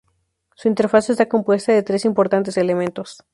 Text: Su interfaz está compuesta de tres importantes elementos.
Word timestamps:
Su 0.55 0.67
interfaz 0.67 1.11
está 1.11 1.29
compuesta 1.29 1.73
de 1.73 1.83
tres 1.83 2.05
importantes 2.05 2.57
elementos. 2.57 3.23